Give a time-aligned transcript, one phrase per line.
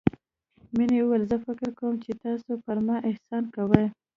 [0.75, 3.85] مينې وويل زه فکر کوم چې تاسو پر ما احسان کوئ.